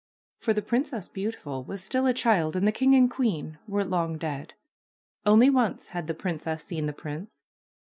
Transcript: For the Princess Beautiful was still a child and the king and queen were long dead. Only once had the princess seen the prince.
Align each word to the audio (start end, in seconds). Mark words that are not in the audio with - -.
For 0.39 0.51
the 0.53 0.63
Princess 0.63 1.07
Beautiful 1.07 1.63
was 1.63 1.83
still 1.83 2.07
a 2.07 2.13
child 2.15 2.55
and 2.55 2.67
the 2.67 2.71
king 2.71 2.95
and 2.95 3.07
queen 3.07 3.59
were 3.67 3.85
long 3.85 4.17
dead. 4.17 4.55
Only 5.27 5.51
once 5.51 5.85
had 5.89 6.07
the 6.07 6.15
princess 6.15 6.63
seen 6.63 6.87
the 6.87 6.91
prince. 6.93 7.43